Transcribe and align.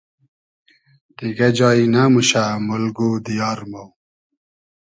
دیگۂ 1.17 1.47
جای 1.57 1.83
نئموشۂ 1.93 2.43
مولگ 2.67 2.97
و 3.05 3.09
دیار 3.25 3.59
مۉ 3.71 3.85